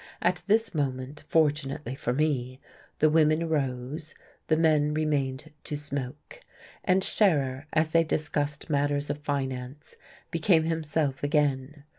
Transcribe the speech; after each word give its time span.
At 0.23 0.41
this 0.47 0.73
moment, 0.73 1.23
fortunately 1.27 1.93
for 1.93 2.11
me, 2.11 2.59
the 2.97 3.07
women 3.11 3.47
rose; 3.47 4.15
the 4.47 4.57
men 4.57 4.95
remained 4.95 5.51
to 5.65 5.77
smoke; 5.77 6.41
and 6.83 7.03
Scherer, 7.03 7.67
as 7.71 7.91
they 7.91 8.03
discussed 8.03 8.67
matters 8.67 9.11
of 9.11 9.19
finance, 9.19 9.97
became 10.31 10.63
himself 10.63 11.21
again. 11.21 11.83